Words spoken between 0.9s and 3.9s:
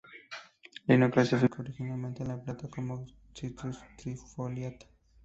clasificó originalmente la planta como "Citrus